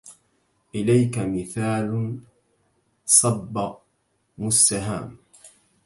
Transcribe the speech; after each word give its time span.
إليك 0.75 1.17
مثال 1.17 2.17
صب 3.05 3.75
مستهام 4.37 5.17